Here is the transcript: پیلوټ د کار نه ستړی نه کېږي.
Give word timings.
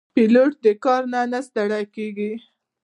پیلوټ 0.13 0.51
د 0.65 0.67
کار 0.83 1.01
نه 1.13 1.39
ستړی 1.47 1.83
نه 1.85 1.89
کېږي. 1.95 2.31